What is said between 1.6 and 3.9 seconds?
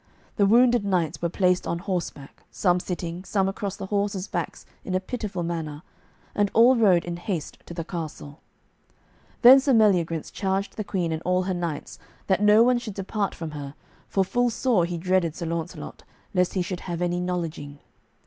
on horseback, some sitting, some across the